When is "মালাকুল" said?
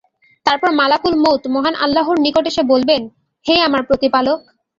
0.71-1.13